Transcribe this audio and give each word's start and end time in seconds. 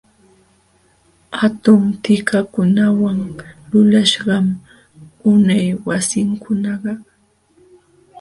Hatun 1.39 1.81
tikakunawan 2.03 3.19
lulaśhqam 3.69 4.45
unay 5.31 5.65
wasikunakaq. 5.87 6.99